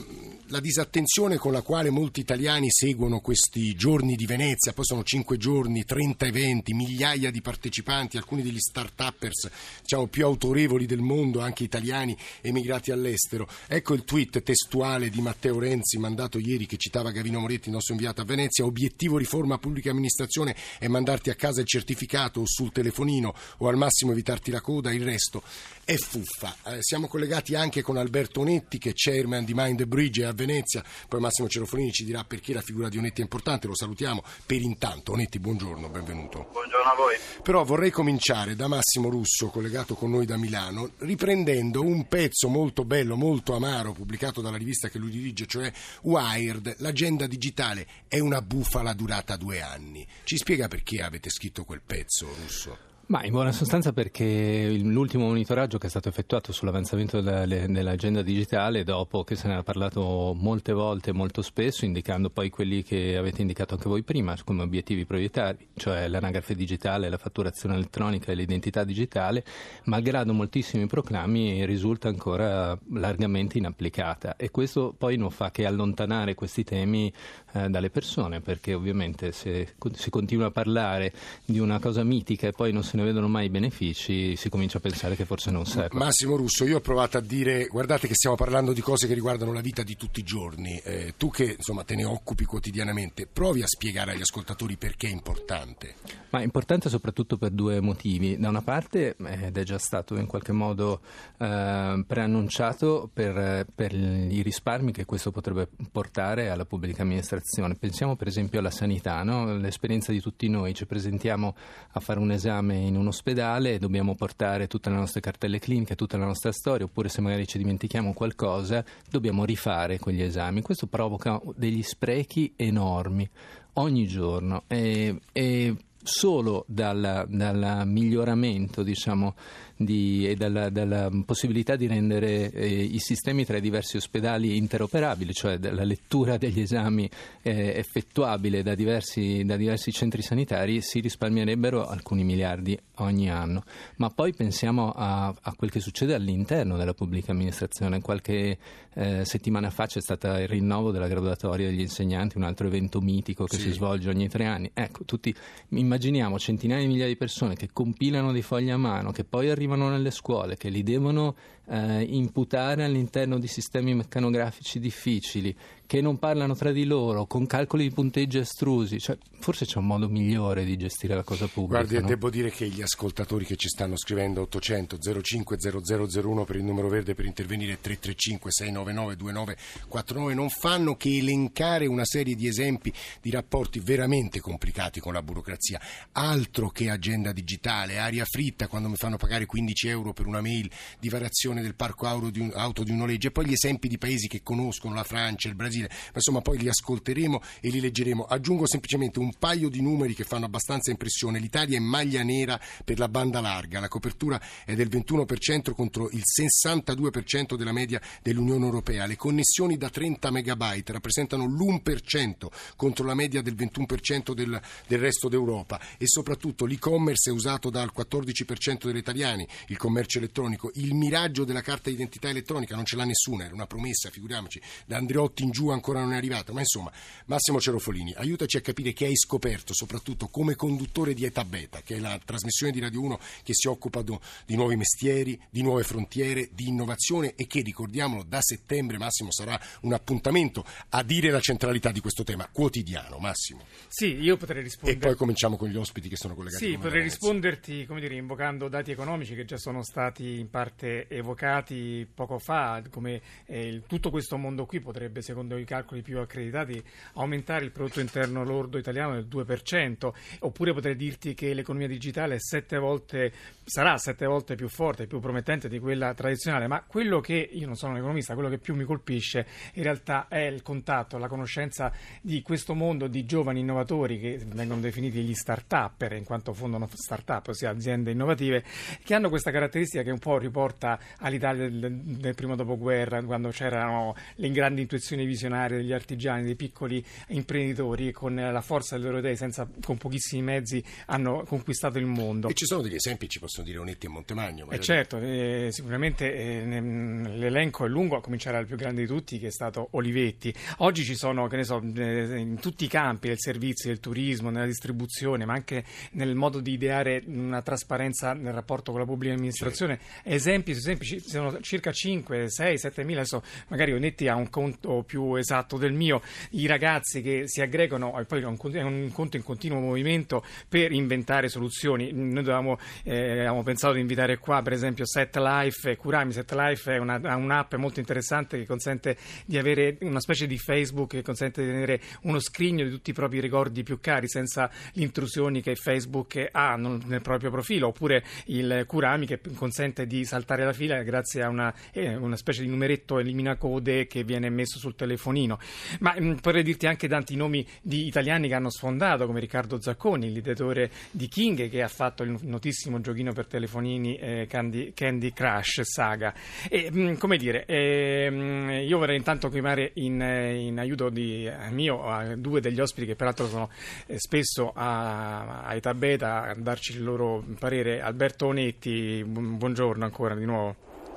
la 0.46 0.60
disattenzione 0.60 1.36
con 1.36 1.52
la 1.52 1.62
quale 1.62 1.90
molti 1.90 2.18
italiani 2.18 2.68
seguono 2.68 3.20
questi 3.20 3.74
giorni 3.74 4.16
di 4.16 4.26
Venezia, 4.26 4.72
poi 4.72 4.84
sono 4.84 5.04
cinque 5.04 5.36
giorni, 5.36 5.84
30 5.84 6.26
eventi, 6.26 6.72
migliaia 6.74 7.30
di 7.30 7.40
partecipanti, 7.40 8.16
alcuni 8.16 8.42
degli 8.42 8.58
start-uppers 8.58 9.50
diciamo, 9.82 10.08
più 10.08 10.24
autorevoli 10.24 10.86
del 10.86 11.00
mondo, 11.00 11.40
anche 11.40 11.62
italiani 11.62 12.16
emigrati 12.40 12.90
all'estero. 12.90 13.27
Ecco 13.66 13.94
il 13.94 14.04
tweet 14.04 14.42
testuale 14.42 15.10
di 15.10 15.20
Matteo 15.20 15.58
Renzi 15.58 15.98
mandato 15.98 16.38
ieri 16.38 16.66
che 16.66 16.76
citava 16.76 17.10
Gavino 17.10 17.40
Moretti, 17.40 17.68
il 17.68 17.74
nostro 17.74 17.94
inviato 17.94 18.20
a 18.22 18.24
Venezia. 18.24 18.64
Obiettivo 18.64 19.18
riforma 19.18 19.58
pubblica 19.58 19.90
amministrazione 19.90 20.56
è 20.78 20.88
mandarti 20.88 21.30
a 21.30 21.34
casa 21.34 21.60
il 21.60 21.66
certificato 21.66 22.40
o 22.40 22.46
sul 22.46 22.72
telefonino 22.72 23.34
o 23.58 23.68
al 23.68 23.76
massimo 23.76 24.12
evitarti 24.12 24.50
la 24.50 24.60
coda, 24.60 24.92
il 24.92 25.04
resto 25.04 25.42
è 25.88 25.96
fuffa. 25.96 26.54
Eh, 26.66 26.82
siamo 26.82 27.08
collegati 27.08 27.54
anche 27.54 27.80
con 27.80 27.96
Alberto 27.96 28.40
Onetti 28.40 28.76
che 28.76 28.90
è 28.90 28.92
chairman 28.94 29.46
di 29.46 29.54
Mind 29.54 29.78
the 29.78 29.86
Bridge 29.86 30.22
a 30.22 30.34
Venezia, 30.34 30.84
poi 31.08 31.18
Massimo 31.18 31.48
Cerofolini 31.48 31.92
ci 31.92 32.04
dirà 32.04 32.24
perché 32.24 32.52
la 32.52 32.60
figura 32.60 32.90
di 32.90 32.98
Onetti 32.98 33.20
è 33.20 33.22
importante, 33.22 33.66
lo 33.66 33.74
salutiamo 33.74 34.22
per 34.44 34.60
intanto. 34.60 35.12
Onetti, 35.12 35.38
buongiorno, 35.38 35.88
benvenuto. 35.88 36.50
Buongiorno 36.52 36.90
a 36.90 36.94
voi. 36.94 37.16
Però 37.42 37.64
vorrei 37.64 37.90
cominciare 37.90 38.54
da 38.54 38.68
Massimo 38.68 39.08
Russo, 39.08 39.48
collegato 39.48 39.94
con 39.94 40.10
noi 40.10 40.26
da 40.26 40.36
Milano, 40.36 40.90
riprendendo 40.98 41.80
un 41.80 42.06
pezzo 42.06 42.48
molto 42.48 42.84
bello, 42.84 43.16
molto 43.16 43.54
amaro, 43.54 43.92
pubblicato 43.92 44.42
dalla 44.42 44.58
rivista 44.58 44.90
che 44.90 44.98
lui 44.98 45.10
dirige, 45.10 45.46
cioè 45.46 45.72
Wired, 46.02 46.74
l'agenda 46.80 47.26
digitale 47.26 47.86
è 48.08 48.18
una 48.18 48.42
bufala 48.42 48.92
durata 48.92 49.36
due 49.36 49.62
anni. 49.62 50.06
Ci 50.24 50.36
spiega 50.36 50.68
perché 50.68 51.00
avete 51.00 51.30
scritto 51.30 51.64
quel 51.64 51.80
pezzo, 51.80 52.28
Russo? 52.42 52.87
Ma 53.08 53.24
in 53.24 53.32
buona 53.32 53.52
sostanza 53.52 53.94
perché 53.94 54.68
l'ultimo 54.82 55.28
monitoraggio 55.28 55.78
che 55.78 55.86
è 55.86 55.88
stato 55.88 56.10
effettuato 56.10 56.52
sull'avanzamento 56.52 57.22
dell'agenda 57.22 58.20
digitale, 58.20 58.84
dopo 58.84 59.24
che 59.24 59.34
se 59.34 59.46
ne 59.46 59.54
era 59.54 59.62
parlato 59.62 60.36
molte 60.38 60.74
volte, 60.74 61.12
molto 61.12 61.40
spesso, 61.40 61.86
indicando 61.86 62.28
poi 62.28 62.50
quelli 62.50 62.82
che 62.82 63.16
avete 63.16 63.40
indicato 63.40 63.72
anche 63.72 63.88
voi 63.88 64.02
prima 64.02 64.36
come 64.44 64.60
obiettivi 64.60 65.06
prioritari, 65.06 65.68
cioè 65.74 66.06
l'anagrafe 66.06 66.54
digitale, 66.54 67.08
la 67.08 67.16
fatturazione 67.16 67.76
elettronica 67.76 68.30
e 68.30 68.34
l'identità 68.34 68.84
digitale, 68.84 69.42
malgrado 69.84 70.34
moltissimi 70.34 70.86
proclami 70.86 71.64
risulta 71.64 72.08
ancora 72.08 72.78
largamente 72.92 73.56
inapplicata. 73.56 74.36
E 74.36 74.50
questo 74.50 74.94
poi 74.96 75.16
non 75.16 75.30
fa 75.30 75.50
che 75.50 75.64
allontanare 75.64 76.34
questi 76.34 76.62
temi 76.62 77.10
eh, 77.52 77.68
dalle 77.68 77.90
persone, 77.90 78.40
perché 78.40 78.74
ovviamente 78.74 79.32
se 79.32 79.74
si 79.94 80.10
continua 80.10 80.46
a 80.46 80.50
parlare 80.50 81.12
di 81.44 81.58
una 81.58 81.78
cosa 81.78 82.02
mitica 82.04 82.48
e 82.48 82.52
poi 82.52 82.72
non 82.72 82.82
se 82.82 82.96
ne 82.96 83.04
vedono 83.04 83.28
mai 83.28 83.46
i 83.46 83.50
benefici, 83.50 84.36
si 84.36 84.48
comincia 84.48 84.78
a 84.78 84.80
pensare 84.80 85.16
che 85.16 85.24
forse 85.24 85.50
non 85.50 85.66
serve. 85.66 85.98
Massimo 85.98 86.36
Russo, 86.36 86.64
io 86.64 86.76
ho 86.76 86.80
provato 86.80 87.18
a 87.18 87.20
dire, 87.20 87.66
guardate 87.66 88.06
che 88.06 88.14
stiamo 88.14 88.36
parlando 88.36 88.72
di 88.72 88.80
cose 88.80 89.06
che 89.06 89.14
riguardano 89.14 89.52
la 89.52 89.60
vita 89.60 89.82
di 89.82 89.96
tutti 89.96 90.20
i 90.20 90.24
giorni, 90.24 90.80
Eh, 90.84 91.14
tu 91.16 91.30
che 91.30 91.54
insomma 91.56 91.84
te 91.84 91.94
ne 91.94 92.04
occupi 92.04 92.44
quotidianamente, 92.44 93.26
provi 93.26 93.62
a 93.62 93.66
spiegare 93.66 94.12
agli 94.12 94.20
ascoltatori 94.20 94.76
perché 94.76 95.08
è 95.08 95.10
importante. 95.10 95.94
Ma 96.30 96.40
è 96.40 96.44
importante 96.44 96.88
soprattutto 96.88 97.36
per 97.36 97.50
due 97.50 97.80
motivi. 97.80 98.38
Da 98.38 98.48
una 98.48 98.62
parte, 98.62 99.16
eh, 99.16 99.46
ed 99.46 99.56
è 99.56 99.62
già 99.64 99.78
stato 99.78 100.16
in 100.16 100.26
qualche 100.26 100.52
modo 100.52 101.00
eh, 101.38 102.04
preannunciato 102.06 103.08
per, 103.12 103.66
per 103.74 103.92
i 103.92 104.42
risparmi 104.42 104.92
che 104.92 105.04
questo 105.04 105.30
potrebbe 105.30 105.68
portare 105.90 106.50
alla 106.50 106.64
pubblica 106.64 107.02
amministrazione. 107.02 107.37
Pensiamo 107.78 108.16
per 108.16 108.28
esempio 108.28 108.58
alla 108.58 108.70
sanità, 108.70 109.22
no? 109.22 109.56
l'esperienza 109.56 110.12
di 110.12 110.20
tutti 110.20 110.48
noi. 110.48 110.74
Ci 110.74 110.86
presentiamo 110.86 111.54
a 111.92 112.00
fare 112.00 112.18
un 112.18 112.30
esame 112.30 112.76
in 112.76 112.96
un 112.96 113.06
ospedale 113.08 113.78
dobbiamo 113.78 114.14
portare 114.14 114.66
tutte 114.66 114.90
le 114.90 114.96
nostre 114.96 115.20
cartelle 115.20 115.58
cliniche, 115.58 115.94
tutta 115.94 116.16
la 116.16 116.26
nostra 116.26 116.52
storia, 116.52 116.84
oppure 116.84 117.08
se 117.08 117.20
magari 117.20 117.46
ci 117.46 117.58
dimentichiamo 117.58 118.12
qualcosa, 118.12 118.84
dobbiamo 119.10 119.44
rifare 119.44 119.98
quegli 119.98 120.22
esami. 120.22 120.62
Questo 120.62 120.86
provoca 120.86 121.40
degli 121.54 121.82
sprechi 121.82 122.52
enormi 122.56 123.28
ogni 123.74 124.06
giorno 124.06 124.64
e, 124.66 125.20
e 125.32 125.76
solo 126.08 126.64
dal, 126.66 127.26
dal 127.28 127.82
miglioramento 127.84 128.82
diciamo, 128.82 129.34
di- 129.76 130.26
e 130.26 130.34
dalla, 130.34 130.70
dalla 130.70 131.10
possibilità 131.24 131.76
di 131.76 131.86
rendere 131.86 132.50
eh, 132.50 132.66
i 132.66 132.98
sistemi 132.98 133.44
tra 133.44 133.58
i 133.58 133.60
diversi 133.60 133.96
ospedali 133.96 134.56
interoperabili, 134.56 135.32
cioè 135.32 135.58
dalla 135.58 135.84
lettura 135.84 136.36
degli 136.36 136.60
esami 136.60 137.08
eh, 137.42 137.74
effettuabile 137.76 138.62
da 138.62 138.74
diversi, 138.74 139.44
da 139.44 139.56
diversi 139.56 139.92
centri 139.92 140.22
sanitari, 140.22 140.80
si 140.80 141.00
risparmierebbero 141.00 141.86
alcuni 141.86 142.24
miliardi 142.24 142.76
ogni 142.96 143.30
anno. 143.30 143.62
Ma 143.96 144.08
poi 144.08 144.32
pensiamo 144.32 144.90
a, 144.90 145.26
a 145.28 145.54
quel 145.54 145.70
che 145.70 145.80
succede 145.80 146.14
all'interno 146.14 146.76
della 146.76 146.94
pubblica 146.94 147.32
amministrazione. 147.32 148.00
Qualche 148.00 148.56
eh, 148.98 149.24
settimana 149.24 149.70
fa 149.70 149.86
c'è 149.86 150.00
stato 150.00 150.26
il 150.26 150.48
rinnovo 150.48 150.90
della 150.90 151.06
graduatoria 151.06 151.68
degli 151.68 151.82
insegnanti, 151.82 152.36
un 152.36 152.42
altro 152.42 152.66
evento 152.66 153.00
mitico 153.00 153.44
che 153.44 153.54
Sì. 153.54 153.62
si 153.62 153.72
svolge 153.72 154.08
ogni 154.08 154.28
tre 154.28 154.46
anni. 154.46 154.68
Ecco, 154.74 155.04
tutti 155.04 155.32
immaginiamo 155.68 156.36
centinaia 156.36 156.80
di 156.80 156.88
migliaia 156.88 157.06
di 157.06 157.16
persone 157.16 157.54
che 157.54 157.68
compilano 157.72 158.32
dei 158.32 158.42
fogli 158.42 158.70
a 158.70 158.76
mano, 158.76 159.12
che 159.12 159.22
poi 159.22 159.50
arrivano 159.50 159.88
nelle 159.88 160.10
scuole, 160.10 160.56
che 160.56 160.68
li 160.68 160.82
devono 160.82 161.36
eh, 161.70 162.02
imputare 162.02 162.82
all'interno 162.82 163.38
di 163.38 163.46
sistemi 163.46 163.94
meccanografici 163.94 164.80
difficili, 164.80 165.54
che 165.86 166.00
non 166.00 166.18
parlano 166.18 166.54
tra 166.54 166.72
di 166.72 166.84
loro, 166.84 167.26
con 167.26 167.46
calcoli 167.46 167.88
di 167.88 167.94
punteggi 167.94 168.38
astrusi. 168.38 168.98
Cioè, 168.98 169.16
forse 169.38 169.64
c'è 169.64 169.78
un 169.78 169.86
modo 169.86 170.08
migliore 170.08 170.64
di 170.64 170.76
gestire 170.76 171.14
la 171.14 171.22
cosa 171.22 171.46
pubblica. 171.46 171.84
Guardi, 171.84 172.00
no? 172.00 172.08
devo 172.08 172.30
dire 172.30 172.50
che 172.50 172.66
gli 172.68 172.82
ascoltatori 172.82 173.44
che 173.44 173.56
ci 173.56 173.68
stanno 173.68 173.96
scrivendo 173.96 174.42
800 174.42 174.98
05 175.22 175.56
0001 175.58 176.44
per 176.44 176.56
il 176.56 176.64
numero 176.64 176.88
verde 176.88 177.14
per 177.14 177.26
intervenire 177.26 177.78
335 177.80 178.50
699 178.50 178.87
2949 178.94 180.34
non 180.34 180.48
fanno 180.50 180.96
che 180.96 181.16
elencare 181.16 181.86
una 181.86 182.04
serie 182.04 182.34
di 182.34 182.46
esempi 182.46 182.92
di 183.20 183.30
rapporti 183.30 183.80
veramente 183.80 184.40
complicati 184.40 185.00
con 185.00 185.12
la 185.12 185.22
burocrazia. 185.22 185.80
Altro 186.12 186.68
che 186.70 186.90
agenda 186.90 187.32
digitale, 187.32 187.98
aria 187.98 188.24
fritta 188.24 188.68
quando 188.68 188.88
mi 188.88 188.96
fanno 188.96 189.16
pagare 189.16 189.46
15 189.46 189.88
euro 189.88 190.12
per 190.12 190.26
una 190.26 190.40
mail 190.40 190.70
di 190.98 191.08
variazione 191.08 191.62
del 191.62 191.74
parco 191.74 192.06
auto 192.06 192.30
di 192.30 192.40
un, 192.40 192.52
auto 192.54 192.82
di 192.82 192.90
un 192.90 192.98
noleggio 192.98 193.28
e 193.28 193.30
poi 193.30 193.46
gli 193.46 193.52
esempi 193.52 193.88
di 193.88 193.98
paesi 193.98 194.28
che 194.28 194.42
conoscono, 194.42 194.94
la 194.94 195.04
Francia, 195.04 195.48
il 195.48 195.54
Brasile, 195.54 195.88
ma 195.88 196.12
insomma 196.14 196.40
poi 196.40 196.58
li 196.58 196.68
ascolteremo 196.68 197.40
e 197.60 197.68
li 197.70 197.80
leggeremo. 197.80 198.24
Aggiungo 198.24 198.66
semplicemente 198.66 199.18
un 199.18 199.32
paio 199.38 199.68
di 199.68 199.80
numeri 199.80 200.14
che 200.14 200.24
fanno 200.24 200.46
abbastanza 200.46 200.90
impressione. 200.90 201.38
L'Italia 201.38 201.76
è 201.76 201.80
maglia 201.80 202.22
nera 202.22 202.60
per 202.84 202.98
la 202.98 203.08
banda 203.08 203.40
larga, 203.40 203.80
la 203.80 203.88
copertura 203.88 204.40
è 204.64 204.74
del 204.74 204.88
21% 204.88 205.72
contro 205.72 206.08
il 206.10 206.22
62% 206.24 207.56
della 207.56 207.72
media 207.72 208.00
dell'Unione 208.22 208.64
Europea. 208.64 208.77
Le 209.06 209.16
connessioni 209.16 209.76
da 209.76 209.90
30 209.90 210.30
megabyte 210.30 210.92
rappresentano 210.92 211.44
l'1% 211.46 212.46
contro 212.76 213.04
la 213.04 213.14
media 213.14 213.42
del 213.42 213.54
21% 213.54 214.32
del, 214.32 214.60
del 214.86 214.98
resto 214.98 215.28
d'Europa. 215.28 215.80
E 215.96 216.06
soprattutto 216.06 216.64
l'e-commerce 216.64 217.30
è 217.30 217.32
usato 217.32 217.70
dal 217.70 217.92
14% 217.94 218.86
degli 218.86 218.96
italiani, 218.96 219.46
il 219.68 219.76
commercio 219.76 220.18
elettronico, 220.18 220.70
il 220.74 220.94
miraggio 220.94 221.44
della 221.44 221.60
carta 221.60 221.90
d'identità 221.90 222.28
elettronica 222.28 222.74
non 222.74 222.84
ce 222.84 222.96
l'ha 222.96 223.04
nessuno, 223.04 223.42
era 223.42 223.54
una 223.54 223.66
promessa, 223.66 224.10
figuriamoci, 224.10 224.60
da 224.86 224.96
Andreotti 224.96 225.42
in 225.42 225.50
giù 225.50 225.68
ancora 225.68 226.00
non 226.00 226.12
è 226.12 226.16
arrivata, 226.16 226.52
ma 226.52 226.60
insomma 226.60 226.92
Massimo 227.26 227.60
Cerofolini, 227.60 228.14
aiutaci 228.16 228.56
a 228.56 228.60
capire 228.60 228.92
che 228.92 229.06
hai 229.06 229.16
scoperto 229.16 229.74
soprattutto 229.74 230.28
come 230.28 230.54
conduttore 230.54 231.14
di 231.14 231.24
Eta 231.24 231.44
Beta, 231.44 231.82
che 231.82 231.96
è 231.96 231.98
la 231.98 232.18
trasmissione 232.24 232.72
di 232.72 232.80
Radio 232.80 233.02
1 233.02 233.20
che 233.42 233.54
si 233.54 233.68
occupa 233.68 234.02
do, 234.02 234.20
di 234.46 234.56
nuovi 234.56 234.76
mestieri, 234.76 235.40
di 235.50 235.62
nuove 235.62 235.82
frontiere, 235.82 236.48
di 236.52 236.68
innovazione 236.68 237.34
e 237.34 237.46
che, 237.46 237.60
ricordiamolo, 237.60 238.22
da 238.22 238.40
settembre 238.40 238.57
Massimo 238.98 239.30
sarà 239.30 239.58
un 239.82 239.92
appuntamento 239.92 240.64
a 240.90 241.02
dire 241.02 241.30
la 241.30 241.40
centralità 241.40 241.90
di 241.90 242.00
questo 242.00 242.24
tema 242.24 242.48
quotidiano. 242.50 243.18
Massimo. 243.18 243.64
Sì, 243.88 244.20
io 244.20 244.36
potrei 244.36 244.62
rispondere. 244.62 244.98
E 244.98 245.00
poi 245.00 245.16
cominciamo 245.16 245.56
con 245.56 245.68
gli 245.68 245.76
ospiti 245.76 246.08
che 246.08 246.16
sono 246.16 246.34
collegati. 246.34 246.64
Sì, 246.64 246.76
potrei 246.78 247.02
risponderti, 247.02 247.86
come 247.86 248.00
dire, 248.00 248.14
invocando 248.14 248.68
dati 248.68 248.90
economici 248.90 249.34
che 249.34 249.44
già 249.44 249.56
sono 249.56 249.82
stati 249.82 250.38
in 250.38 250.50
parte 250.50 251.08
evocati 251.08 252.06
poco 252.12 252.38
fa, 252.38 252.82
come 252.90 253.20
eh, 253.46 253.66
il, 253.66 253.82
tutto 253.86 254.10
questo 254.10 254.36
mondo 254.36 254.66
qui 254.66 254.80
potrebbe, 254.80 255.22
secondo 255.22 255.56
i 255.56 255.64
calcoli 255.64 256.02
più 256.02 256.18
accreditati, 256.18 256.82
aumentare 257.14 257.64
il 257.64 257.70
prodotto 257.70 258.00
interno 258.00 258.44
lordo 258.44 258.78
italiano 258.78 259.14
del 259.14 259.26
2%, 259.26 260.10
oppure 260.40 260.72
potrei 260.72 260.96
dirti 260.96 261.34
che 261.34 261.54
l'economia 261.54 261.88
digitale 261.88 262.36
è 262.36 262.40
sette 262.40 262.78
volte, 262.78 263.32
sarà 263.64 263.96
sette 263.98 264.26
volte 264.26 264.54
più 264.54 264.68
forte, 264.68 265.06
più 265.06 265.20
promettente 265.20 265.68
di 265.68 265.78
quella 265.78 266.14
tradizionale, 266.14 266.66
ma 266.66 266.82
quello 266.82 267.20
che, 267.20 267.48
io 267.52 267.66
non 267.66 267.76
sono 267.76 267.92
un 267.92 267.98
economista, 267.98 268.34
quello 268.34 268.47
che 268.48 268.58
più 268.58 268.74
mi 268.74 268.84
colpisce 268.84 269.46
in 269.74 269.82
realtà 269.82 270.26
è 270.28 270.40
il 270.40 270.62
contatto, 270.62 271.18
la 271.18 271.28
conoscenza 271.28 271.92
di 272.20 272.42
questo 272.42 272.74
mondo 272.74 273.06
di 273.06 273.24
giovani 273.24 273.60
innovatori 273.60 274.18
che 274.18 274.40
vengono 274.44 274.80
definiti 274.80 275.22
gli 275.22 275.34
start-upper, 275.34 276.12
in 276.12 276.24
quanto 276.24 276.52
fondano 276.52 276.88
start-up, 276.92 277.48
ossia 277.48 277.70
aziende 277.70 278.10
innovative, 278.10 278.64
che 279.04 279.14
hanno 279.14 279.28
questa 279.28 279.50
caratteristica 279.50 280.02
che 280.02 280.10
un 280.10 280.18
po' 280.18 280.38
riporta 280.38 280.98
all'Italia 281.18 281.68
del, 281.68 281.92
del 281.92 282.34
primo 282.34 282.56
dopoguerra, 282.56 283.22
quando 283.22 283.50
c'erano 283.50 284.14
le 284.36 284.50
grandi 284.50 284.82
intuizioni 284.82 285.24
visionarie 285.26 285.78
degli 285.78 285.92
artigiani, 285.92 286.44
dei 286.44 286.56
piccoli 286.56 287.04
imprenditori 287.28 288.06
che 288.06 288.12
con 288.12 288.34
la 288.34 288.60
forza 288.60 288.96
delle 288.96 289.08
loro 289.08 289.18
idee, 289.18 289.36
senza, 289.36 289.68
con 289.82 289.96
pochissimi 289.96 290.42
mezzi, 290.42 290.82
hanno 291.06 291.44
conquistato 291.44 291.98
il 291.98 292.06
mondo. 292.06 292.48
E 292.48 292.54
ci 292.54 292.64
sono 292.64 292.82
degli 292.82 292.94
esempi, 292.94 293.28
ci 293.28 293.38
possono 293.38 293.66
dire 293.66 293.78
Onetti 293.78 294.06
e 294.06 294.08
Montemagno. 294.08 294.70
Eh 294.70 294.80
certo, 294.80 295.18
eh, 295.18 295.68
sicuramente 295.70 296.32
eh, 296.32 296.80
l'elenco 296.80 297.84
è 297.84 297.88
lungo, 297.88 298.16
a 298.16 298.20
cominciare 298.20 298.37
dal 298.46 298.66
più 298.66 298.76
grande 298.76 299.00
di 299.02 299.06
tutti 299.06 299.38
che 299.38 299.48
è 299.48 299.50
stato 299.50 299.88
Olivetti. 299.92 300.54
Oggi 300.78 301.02
ci 301.04 301.16
sono, 301.16 301.46
che 301.48 301.56
ne 301.56 301.64
so, 301.64 301.82
eh, 301.96 302.38
in 302.38 302.58
tutti 302.60 302.84
i 302.84 302.88
campi 302.88 303.28
del 303.28 303.38
servizio, 303.38 303.90
del 303.90 304.00
turismo, 304.00 304.50
nella 304.50 304.66
distribuzione, 304.66 305.44
ma 305.44 305.54
anche 305.54 305.84
nel 306.12 306.34
modo 306.34 306.60
di 306.60 306.72
ideare 306.72 307.22
una 307.26 307.60
trasparenza 307.62 308.32
nel 308.32 308.52
rapporto 308.52 308.92
con 308.92 309.00
la 309.00 309.06
pubblica 309.06 309.34
amministrazione. 309.34 309.98
Sì. 310.00 310.34
Esempi 310.34 310.72
su 310.74 310.78
esempi, 310.78 311.04
ci 311.04 311.20
sono 311.20 311.60
circa 311.60 311.90
5, 311.90 312.48
6, 312.48 312.78
7 312.78 313.04
mila, 313.04 313.20
adesso 313.20 313.42
magari 313.68 313.92
Onetti 313.92 314.28
ha 314.28 314.36
un 314.36 314.48
conto 314.48 315.02
più 315.02 315.34
esatto 315.34 315.76
del 315.76 315.92
mio, 315.92 316.22
i 316.50 316.66
ragazzi 316.66 317.20
che 317.22 317.42
si 317.46 317.60
aggregano, 317.60 318.18
e 318.18 318.24
poi 318.24 318.42
è 318.42 318.44
un, 318.44 318.56
un 318.82 319.10
conto 319.12 319.36
in 319.36 319.42
continuo 319.42 319.80
movimento 319.80 320.44
per 320.68 320.92
inventare 320.92 321.48
soluzioni. 321.48 322.12
Noi 322.12 322.42
dovevamo, 322.42 322.78
eh, 323.02 323.30
avevamo 323.32 323.62
pensato 323.62 323.94
di 323.94 324.00
invitare 324.00 324.38
qua 324.38 324.62
per 324.62 324.72
esempio 324.72 325.06
Set 325.06 325.36
Life, 325.36 325.96
Curami 325.96 326.32
Set 326.32 326.52
Life 326.52 326.92
è 326.92 326.98
una, 326.98 327.18
un'app 327.36 327.74
molto 327.74 327.98
interessante 327.98 328.27
che 328.28 328.66
consente 328.66 329.16
di 329.46 329.58
avere 329.58 329.96
una 330.00 330.20
specie 330.20 330.46
di 330.46 330.58
Facebook 330.58 331.10
che 331.10 331.22
consente 331.22 331.62
di 331.62 331.70
tenere 331.70 332.00
uno 332.22 332.38
scrigno 332.40 332.84
di 332.84 332.90
tutti 332.90 333.10
i 333.10 333.12
propri 333.14 333.40
ricordi 333.40 333.82
più 333.82 333.98
cari 334.00 334.28
senza 334.28 334.70
le 334.92 335.02
intrusioni 335.02 335.62
che 335.62 335.74
Facebook 335.74 336.48
ha 336.50 336.76
nel 336.76 337.22
proprio 337.22 337.50
profilo, 337.50 337.88
oppure 337.88 338.24
il 338.46 338.84
Curami 338.86 339.26
che 339.26 339.40
consente 339.54 340.06
di 340.06 340.24
saltare 340.24 340.64
la 340.64 340.72
fila 340.72 341.02
grazie 341.02 341.42
a 341.42 341.48
una, 341.48 341.74
eh, 341.92 342.14
una 342.14 342.36
specie 342.36 342.62
di 342.62 342.68
numeretto 342.68 343.18
eliminacode 343.18 344.06
che 344.06 344.24
viene 344.24 344.50
messo 344.50 344.78
sul 344.78 344.94
telefonino. 344.94 345.58
Ma 346.00 346.14
mh, 346.18 346.24
mm, 346.24 346.34
potrei 346.36 346.62
dirti 346.62 346.86
anche 346.86 347.08
tanti 347.08 347.36
nomi 347.36 347.66
di 347.80 348.06
italiani 348.06 348.48
che 348.48 348.54
hanno 348.54 348.70
sfondato, 348.70 349.26
come 349.26 349.40
Riccardo 349.40 349.80
Zacconi, 349.80 350.32
l'ideatore 350.32 350.90
di 351.10 351.28
King, 351.28 351.68
che 351.68 351.82
ha 351.82 351.88
fatto 351.88 352.22
il 352.22 352.36
notissimo 352.42 353.00
giochino 353.00 353.32
per 353.32 353.46
telefonini 353.46 354.16
eh, 354.16 354.46
Candy, 354.48 354.92
Candy, 354.92 355.32
Crush 355.32 355.80
Saga. 355.82 356.34
E, 356.68 356.90
mh, 356.90 357.00
mm, 357.00 357.14
come 357.14 357.36
dire, 357.36 357.64
eh, 357.66 358.17
mm, 358.30 358.70
io 358.86 358.98
vorrei 358.98 359.16
intanto 359.16 359.48
chiamare 359.48 359.90
in, 359.94 360.20
in 360.20 360.78
aiuto 360.78 361.08
di, 361.08 361.46
eh, 361.46 361.70
mio 361.70 362.04
a 362.04 362.34
due 362.36 362.60
degli 362.60 362.80
ospiti 362.80 363.06
che 363.06 363.16
peraltro 363.16 363.46
sono 363.46 363.70
eh, 364.06 364.18
spesso 364.18 364.72
a, 364.74 365.62
a 365.62 365.74
Eta 365.74 365.94
Beta 365.94 366.42
a 366.44 366.54
darci 366.54 366.96
il 366.96 367.04
loro 367.04 367.44
parere. 367.58 368.00
Alberto 368.00 368.46
Onetti, 368.46 369.22
buongiorno 369.24 370.04
ancora 370.04 370.34
di 370.34 370.44
nuovo. 370.44 370.74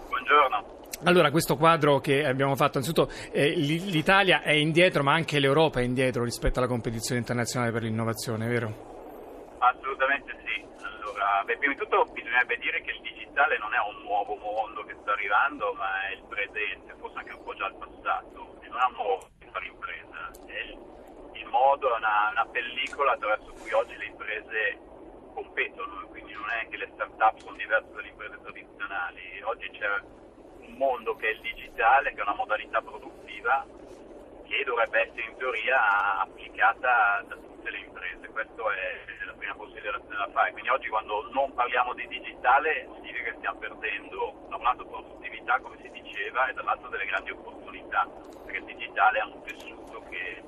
Buongiorno. 0.10 0.80
Allora, 1.04 1.32
questo 1.32 1.58
quadro 1.58 2.00
che 2.00 2.26
abbiamo 2.26 2.56
fatto, 2.56 2.78
innanzitutto 2.78 3.12
eh, 3.32 3.50
l'Italia 3.56 4.44
è 4.44 4.52
indietro, 4.52 5.02
ma 5.02 5.14
anche 5.14 5.40
l'Europa 5.40 5.80
è 5.80 5.84
indietro 5.84 6.24
rispetto 6.24 6.60
alla 6.60 6.68
competizione 6.68 7.20
internazionale 7.20 7.72
per 7.72 7.82
l'innovazione, 7.82 8.48
vero? 8.48 9.56
Assolutamente 9.58 10.38
sì. 10.46 10.64
Beh, 11.46 11.58
prima 11.58 11.74
di 11.74 11.80
tutto 11.80 12.06
bisognerebbe 12.06 12.58
dire 12.58 12.82
che 12.82 12.92
il 12.92 13.02
digitale 13.02 13.58
non 13.58 13.74
è 13.74 13.80
un 13.80 14.04
nuovo 14.04 14.36
mondo 14.36 14.84
che 14.84 14.96
sta 15.02 15.12
arrivando, 15.14 15.74
ma 15.74 16.08
è 16.08 16.14
il 16.14 16.24
presente, 16.28 16.94
forse 17.00 17.18
anche 17.18 17.34
un 17.34 17.44
po' 17.44 17.56
già 17.56 17.68
il 17.68 17.76
passato. 17.76 18.60
E 18.62 18.68
non 18.68 18.80
è 18.80 18.86
un 18.86 18.94
nuovo 18.94 19.30
per 19.40 19.50
fare 19.50 19.66
impresa, 19.66 20.32
il, 20.46 20.78
il 21.34 21.46
modo, 21.48 21.94
è 21.94 21.98
una, 21.98 22.30
una 22.32 22.46
pellicola 22.46 23.14
attraverso 23.14 23.54
cui 23.54 23.72
oggi 23.72 23.98
le 23.98 24.06
imprese 24.06 24.80
competono, 25.34 26.08
quindi 26.08 26.34
non 26.34 26.50
è 26.50 26.68
che 26.70 26.78
le 26.78 26.90
start-up 26.94 27.38
sono 27.40 27.56
diverse 27.58 27.92
dalle 27.92 28.08
imprese 28.08 28.40
tradizionali. 28.42 29.42
Oggi 29.44 29.70
c'è 29.72 29.88
un 30.60 30.74
mondo 30.78 31.16
che 31.16 31.28
è 31.28 31.32
il 31.32 31.42
digitale, 31.42 32.14
che 32.14 32.20
è 32.20 32.24
una 32.24 32.36
modalità 32.36 32.82
produttiva 32.82 33.66
che 34.44 34.64
dovrebbe 34.64 35.02
essere 35.02 35.24
in 35.24 35.38
teoria 35.38 36.20
applicata 36.20 37.24
da 37.28 37.36
tutte 37.62 37.70
le 37.70 37.86
imprese. 37.86 38.28
Questa 38.34 38.64
è 38.74 39.26
la 39.26 39.34
prima 39.38 39.54
considerazione 39.54 40.18
da 40.18 40.30
fare. 40.34 40.52
Quindi 40.52 40.70
oggi 40.70 40.90
quando 40.90 41.30
non 41.32 41.54
parliamo 41.54 41.94
di 41.94 42.08
digitale 42.08 42.90
significa 42.96 43.30
che 43.30 43.38
stiamo 43.38 43.60
perdendo 43.60 44.34
da 44.50 44.56
un 44.58 44.64
lato 44.64 44.86
produttività, 44.86 45.60
come 45.62 45.78
si 45.82 45.90
diceva, 45.92 46.48
e 46.48 46.54
dall'altro 46.54 46.90
delle 46.90 47.06
grandi 47.06 47.30
opportunità, 47.30 48.08
perché 48.46 48.58
il 48.58 48.66
digitale 48.66 49.20
ha 49.20 49.26
un 49.28 49.44
tessuto 49.44 50.04
che 50.10 50.42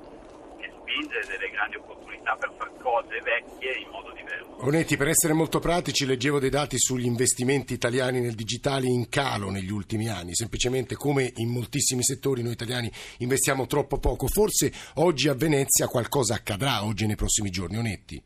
spinge 0.84 1.20
delle 1.26 1.50
grandi 1.50 1.76
opportunità 1.76 2.36
per 2.36 2.52
fare 2.56 2.70
cose 2.80 3.20
vecchie 3.20 3.72
in 3.80 3.88
modo 3.90 4.12
diverso. 4.12 4.66
Onetti, 4.66 4.96
per 4.96 5.08
essere 5.08 5.32
molto 5.32 5.58
pratici, 5.58 6.06
leggevo 6.06 6.38
dei 6.38 6.50
dati 6.50 6.78
sugli 6.78 7.06
investimenti 7.06 7.72
italiani 7.72 8.20
nel 8.20 8.34
digitale 8.34 8.86
in 8.86 9.08
calo 9.08 9.50
negli 9.50 9.70
ultimi 9.70 10.08
anni, 10.08 10.34
semplicemente 10.34 10.94
come 10.94 11.32
in 11.36 11.48
moltissimi 11.48 12.02
settori 12.02 12.42
noi 12.42 12.52
italiani 12.52 12.90
investiamo 13.18 13.66
troppo 13.66 13.98
poco. 13.98 14.28
Forse 14.28 14.72
oggi 14.94 15.28
a 15.28 15.34
Venezia 15.34 15.88
qualcosa 15.88 16.34
accadrà, 16.34 16.84
oggi 16.84 17.06
nei 17.06 17.16
prossimi 17.16 17.50
giorni, 17.50 17.78
Onetti? 17.78 18.22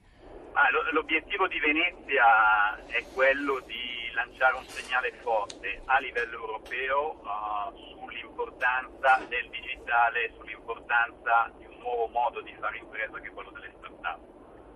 Ah, 0.53 0.69
l'obiettivo 0.93 1.47
di 1.47 1.59
Venezia 1.61 2.77
è 2.87 3.05
quello 3.15 3.63
di 3.67 3.98
lanciare 4.19 4.57
un 4.57 4.65
segnale 4.65 5.13
forte 5.23 5.81
a 5.85 6.01
livello 6.01 6.39
europeo 6.39 7.21
uh, 7.23 7.77
sull'importanza 7.95 9.25
del 9.29 9.49
digitale, 9.49 10.33
sull'importanza 10.37 11.53
di 11.57 11.67
nuovo 11.79 12.09
modo 12.09 12.41
di 12.41 12.53
fare 12.59 12.79
impresa 12.79 13.21
che 13.21 13.29
è 13.29 13.31
quello 13.31 13.51
delle 13.51 13.73
start-up. 13.79 14.19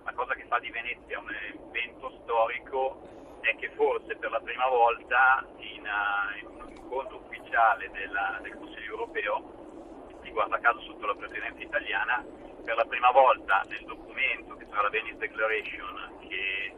La 0.05 0.13
cosa 0.13 0.33
che 0.35 0.45
fa 0.47 0.59
di 0.59 0.69
Venezia 0.69 1.19
un 1.19 1.29
evento 1.29 2.09
storico 2.23 3.37
è 3.41 3.53
che 3.57 3.69
forse 3.75 4.15
per 4.15 4.31
la 4.31 4.39
prima 4.39 4.67
volta 4.69 5.45
in, 5.57 5.83
uh, 5.83 6.39
in 6.39 6.61
un 6.61 6.71
incontro 6.71 7.17
ufficiale 7.17 7.91
della, 7.91 8.39
del 8.41 8.55
Consiglio 8.55 8.91
europeo, 8.91 10.07
di 10.21 10.31
guarda 10.31 10.57
caso 10.59 10.79
sotto 10.83 11.05
la 11.05 11.15
presidenza 11.15 11.61
italiana, 11.61 12.23
per 12.63 12.77
la 12.77 12.85
prima 12.85 13.11
volta 13.11 13.61
nel 13.67 13.83
documento 13.83 14.55
che 14.55 14.65
sarà 14.69 14.83
la 14.83 14.89
Venice 14.89 15.17
Declaration, 15.17 16.17
che 16.29 16.73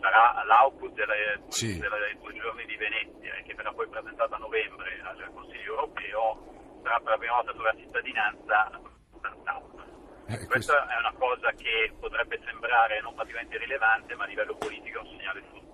sarà 0.00 0.42
l'output 0.44 0.92
delle, 0.94 1.42
sì. 1.48 1.78
delle 1.78 2.16
due 2.20 2.34
giorni 2.34 2.64
di 2.66 2.76
Venezia 2.76 3.34
e 3.34 3.42
che 3.42 3.54
verrà 3.54 3.72
poi 3.72 3.88
presentata 3.88 4.36
a 4.36 4.38
novembre 4.38 5.00
al 5.02 5.30
Consiglio 5.32 5.74
europeo, 5.74 6.80
sarà 6.82 6.98
per 7.00 7.10
la 7.10 7.18
prima 7.18 7.34
volta 7.34 7.52
sulla 7.52 7.74
cittadinanza. 7.76 8.70
Eh, 10.30 10.46
Questa 10.46 10.86
è 10.88 10.98
una 10.98 11.14
cosa 11.16 11.50
che 11.52 11.90
potrebbe 11.98 12.38
sembrare 12.44 13.00
non 13.00 13.14
praticamente 13.14 13.56
rilevante, 13.56 14.14
ma 14.14 14.24
a 14.24 14.26
livello 14.26 14.54
politico 14.56 14.98
è 14.98 15.00
un 15.00 15.08
segnale 15.16 15.42
tutti. 15.48 15.67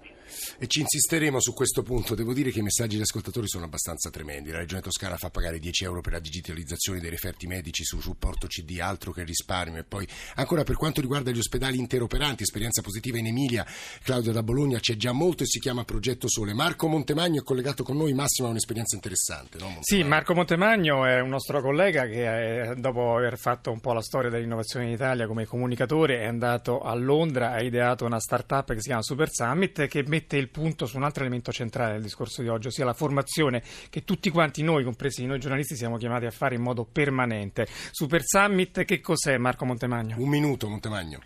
E 0.59 0.67
ci 0.67 0.81
insisteremo 0.81 1.41
su 1.41 1.53
questo 1.53 1.83
punto. 1.83 2.15
Devo 2.15 2.33
dire 2.33 2.51
che 2.51 2.61
i 2.61 2.63
messaggi 2.63 2.95
degli 2.95 3.03
ascoltatori 3.03 3.49
sono 3.49 3.65
abbastanza 3.65 4.11
tremendi. 4.11 4.51
La 4.51 4.59
Regione 4.59 4.81
Toscana 4.81 5.17
fa 5.17 5.31
pagare 5.31 5.59
10 5.59 5.85
euro 5.85 6.01
per 6.01 6.13
la 6.13 6.19
digitalizzazione 6.19 7.01
dei 7.01 7.11
referti 7.11 7.47
medici 7.47 7.85
su 7.85 8.01
supporto 8.01 8.47
CD, 8.47 8.79
altro 8.81 9.13
che 9.13 9.25
risparmio. 9.25 9.81
E 9.81 9.85
poi, 9.85 10.07
ancora 10.37 10.65
per 10.65 10.77
quanto 10.77 11.01
riguarda 11.01 11.31
gli 11.31 11.39
ospedali 11.39 11.79
interoperanti, 11.79 12.43
esperienza 12.43 12.83
positiva 12.83 13.19
in 13.19 13.27
Emilia, 13.27 13.67
Claudio 14.03 14.33
da 14.33 14.43
Bologna 14.43 14.79
c'è 14.79 14.97
già 14.97 15.13
molto 15.13 15.43
e 15.43 15.47
si 15.47 15.59
chiama 15.59 15.85
Progetto 15.85 16.29
Sole. 16.29 16.53
Marco 16.55 16.89
Montemagno 16.89 17.41
è 17.41 17.45
collegato 17.45 17.83
con 17.83 17.97
noi. 17.97 18.13
Massimo 18.13 18.49
ha 18.49 18.51
un'esperienza 18.51 18.95
interessante, 18.95 19.59
no? 19.59 19.79
Sì, 19.81 20.03
Marco 20.03 20.35
Montemagno 20.35 21.05
è 21.05 21.21
un 21.21 21.29
nostro 21.29 21.61
collega 21.61 22.07
che 22.07 22.71
è, 22.71 22.75
dopo 22.77 23.17
aver 23.17 23.39
fatto 23.39 23.71
un 23.71 23.81
po' 23.81 23.93
la 23.93 24.03
storia 24.03 24.31
dell'innovazione 24.31 24.87
in 24.87 24.93
Italia 24.93 25.27
come 25.27 25.47
comunicatore 25.47 26.21
è 26.21 26.27
andato 26.27 26.81
a 26.81 26.95
Londra, 26.95 27.53
ha 27.53 27.61
ideato 27.61 28.05
una 28.05 28.21
startup 28.21 28.69
che 28.69 28.81
si 28.81 28.89
chiama 28.89 29.03
Super 29.03 29.29
Summit 29.31 29.87
che 29.87 30.03
mette 30.15 30.37
il 30.37 30.49
punto 30.49 30.87
su 30.87 30.97
un 30.97 31.03
altro 31.03 31.23
elemento 31.23 31.51
centrale 31.51 31.95
del 31.95 32.03
discorso 32.03 32.41
di 32.41 32.49
oggi, 32.49 32.69
ossia 32.69 32.85
la 32.85 32.95
formazione 32.95 33.63
che 33.91 34.05
tutti 34.05 34.31
quanti 34.31 34.63
noi, 34.63 34.85
compresi 34.85 35.27
noi 35.27 35.41
giornalisti, 35.41 35.75
siamo 35.75 35.97
chiamati 35.97 36.27
a 36.27 36.31
fare 36.31 36.55
in 36.55 36.63
modo 36.63 36.85
permanente. 36.85 37.67
Super 37.91 38.23
Summit 38.23 38.85
che 38.85 39.01
cos'è 39.01 39.37
Marco 39.39 39.65
Montemagno? 39.65 40.17
Un 40.19 40.29
minuto 40.29 40.69
Montemagno. 40.69 41.19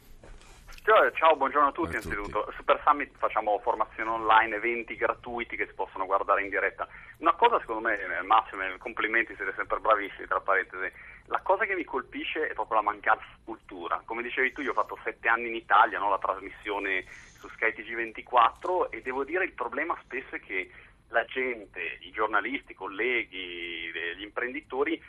Ciao, 0.88 1.36
buongiorno 1.36 1.68
a 1.68 1.72
tutti, 1.72 1.96
a 1.96 2.00
tutti. 2.00 2.14
innanzitutto. 2.14 2.50
Super 2.56 2.80
Summit 2.82 3.12
facciamo 3.18 3.58
formazione 3.58 4.08
online, 4.08 4.56
eventi 4.56 4.96
gratuiti 4.96 5.54
che 5.54 5.66
si 5.66 5.74
possono 5.74 6.06
guardare 6.06 6.40
in 6.42 6.48
diretta. 6.48 6.88
Una 7.18 7.34
cosa 7.34 7.60
secondo 7.60 7.86
me, 7.86 7.98
Massimo, 8.22 8.62
complimenti, 8.78 9.34
siete 9.36 9.52
sempre 9.54 9.80
bravissimi, 9.80 10.26
tra 10.26 10.40
parentesi. 10.40 10.90
La 11.26 11.40
cosa 11.42 11.66
che 11.66 11.74
mi 11.74 11.84
colpisce 11.84 12.46
è 12.46 12.54
proprio 12.54 12.76
la 12.76 12.84
mancanza 12.84 13.26
di 13.36 13.44
cultura. 13.44 14.00
Come 14.06 14.22
dicevi 14.22 14.52
tu, 14.52 14.62
io 14.62 14.70
ho 14.70 14.74
fatto 14.80 14.98
sette 15.04 15.28
anni 15.28 15.48
in 15.48 15.56
Italia, 15.56 15.98
no? 15.98 16.08
la 16.08 16.16
trasmissione 16.16 17.04
su 17.38 17.48
Sky 17.48 17.70
TG24 17.70 18.90
e 18.90 19.02
devo 19.02 19.24
dire 19.24 19.44
il 19.44 19.52
problema 19.52 19.96
spesso 20.02 20.34
è 20.34 20.40
che 20.40 20.70
la 21.08 21.24
gente, 21.24 21.98
i 22.00 22.10
giornalisti, 22.10 22.72
i 22.72 22.74
colleghi, 22.74 23.90
gli 24.16 24.22
imprenditori 24.22 25.00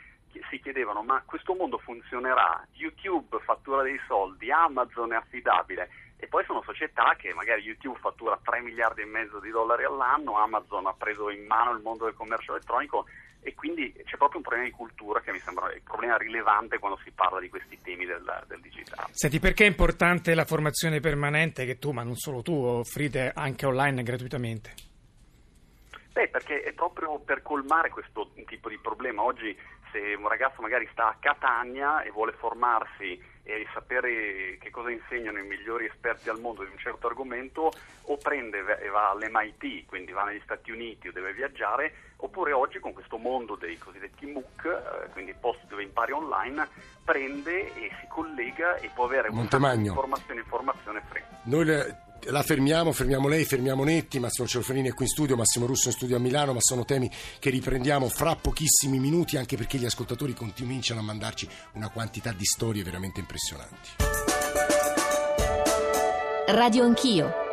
si 0.48 0.60
chiedevano 0.60 1.02
ma 1.02 1.22
questo 1.26 1.54
mondo 1.54 1.78
funzionerà? 1.78 2.66
YouTube 2.74 3.40
fattura 3.40 3.82
dei 3.82 4.00
soldi, 4.06 4.50
Amazon 4.50 5.12
è 5.12 5.16
affidabile 5.16 5.90
e 6.20 6.26
poi 6.26 6.44
sono 6.44 6.62
società 6.62 7.16
che 7.16 7.32
magari 7.32 7.62
YouTube 7.62 7.98
fattura 7.98 8.38
3 8.42 8.60
miliardi 8.60 9.00
e 9.00 9.06
mezzo 9.06 9.40
di 9.40 9.50
dollari 9.50 9.84
all'anno, 9.84 10.36
Amazon 10.36 10.86
ha 10.86 10.92
preso 10.92 11.30
in 11.30 11.46
mano 11.46 11.72
il 11.72 11.82
mondo 11.82 12.04
del 12.04 12.14
commercio 12.14 12.52
elettronico 12.52 13.06
e 13.42 13.54
quindi 13.54 13.90
c'è 14.04 14.18
proprio 14.18 14.36
un 14.36 14.42
problema 14.42 14.66
di 14.66 14.70
cultura 14.70 15.20
che 15.20 15.32
mi 15.32 15.38
sembra 15.38 15.64
un 15.64 15.80
problema 15.82 16.18
rilevante 16.18 16.78
quando 16.78 17.00
si 17.02 17.10
parla 17.10 17.40
di 17.40 17.48
questi 17.48 17.80
temi 17.80 18.04
del, 18.04 18.22
del 18.46 18.60
digitale. 18.60 19.08
Senti, 19.12 19.40
perché 19.40 19.64
è 19.64 19.68
importante 19.68 20.34
la 20.34 20.44
formazione 20.44 21.00
permanente 21.00 21.64
che 21.64 21.78
tu, 21.78 21.92
ma 21.92 22.02
non 22.02 22.16
solo 22.16 22.42
tu, 22.42 22.52
offrite 22.52 23.32
anche 23.34 23.64
online 23.64 24.02
gratuitamente? 24.02 24.74
Beh, 26.12 26.28
perché 26.28 26.60
è 26.60 26.72
proprio 26.72 27.18
per 27.20 27.40
colmare 27.40 27.88
questo 27.88 28.30
tipo 28.44 28.68
di 28.68 28.78
problema. 28.78 29.22
Oggi 29.22 29.56
se 29.90 30.14
un 30.14 30.28
ragazzo 30.28 30.60
magari 30.60 30.88
sta 30.92 31.08
a 31.08 31.16
Catania 31.18 32.02
e 32.02 32.10
vuole 32.10 32.32
formarsi 32.32 33.18
e 33.56 33.66
sapere 33.72 34.58
che 34.60 34.70
cosa 34.70 34.90
insegnano 34.90 35.38
i 35.38 35.46
migliori 35.46 35.86
esperti 35.86 36.28
al 36.28 36.38
mondo 36.38 36.62
di 36.62 36.70
un 36.70 36.78
certo 36.78 37.06
argomento, 37.06 37.72
o 38.02 38.16
prende 38.16 38.58
e 38.80 38.88
va 38.88 39.10
all'MIT, 39.10 39.86
quindi 39.86 40.12
va 40.12 40.24
negli 40.24 40.40
Stati 40.42 40.70
Uniti 40.70 41.08
o 41.08 41.12
deve 41.12 41.32
viaggiare, 41.32 41.92
oppure 42.16 42.52
oggi 42.52 42.78
con 42.78 42.92
questo 42.92 43.16
mondo 43.16 43.56
dei 43.56 43.78
cosiddetti 43.78 44.26
MOOC, 44.26 44.64
eh, 44.64 45.10
quindi 45.12 45.34
post 45.38 45.66
dove 45.66 45.82
impari 45.82 46.12
online, 46.12 46.68
prende 47.04 47.74
e 47.74 47.90
si 48.00 48.06
collega 48.08 48.76
e 48.76 48.90
può 48.94 49.04
avere 49.04 49.30
Montemagno. 49.30 49.86
informazione 49.86 50.40
informazione 50.40 51.02
free. 51.08 51.24
La 52.24 52.42
fermiamo, 52.42 52.92
fermiamo 52.92 53.28
lei, 53.28 53.44
fermiamo 53.44 53.82
Netti, 53.82 54.18
Massimo 54.20 54.46
Cerofanini 54.46 54.88
è 54.88 54.94
qui 54.94 55.06
in 55.06 55.10
studio, 55.10 55.36
Massimo 55.36 55.66
Russo 55.66 55.88
in 55.88 55.94
studio 55.94 56.16
a 56.16 56.18
Milano, 56.20 56.52
ma 56.52 56.60
sono 56.60 56.84
temi 56.84 57.10
che 57.38 57.50
riprendiamo 57.50 58.08
fra 58.08 58.36
pochissimi 58.36 58.98
minuti 58.98 59.36
anche 59.36 59.56
perché 59.56 59.78
gli 59.78 59.86
ascoltatori 59.86 60.34
cominciano 60.34 61.00
a 61.00 61.02
mandarci 61.02 61.48
una 61.72 61.88
quantità 61.88 62.32
di 62.32 62.44
storie 62.44 62.82
veramente 62.82 63.20
impressionanti. 63.20 63.88
Radio 66.46 66.84
Anch'io 66.84 67.49